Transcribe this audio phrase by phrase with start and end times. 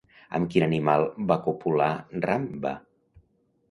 [0.37, 1.93] Amb quin animal va copular
[2.29, 2.77] Rambha?